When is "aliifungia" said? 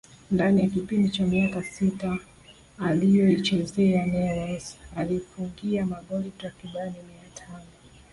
4.97-5.85